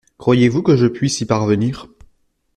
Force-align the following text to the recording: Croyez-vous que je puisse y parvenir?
Croyez-vous 0.17 0.63
que 0.63 0.75
je 0.75 0.87
puisse 0.87 1.21
y 1.21 1.27
parvenir? 1.27 1.85